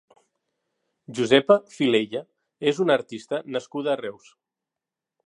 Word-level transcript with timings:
Josepa 1.19 1.57
Filella 1.73 2.21
és 2.71 2.81
una 2.87 2.97
artista 3.01 3.43
nascuda 3.57 3.93
a 3.95 3.99
Reus. 4.05 4.37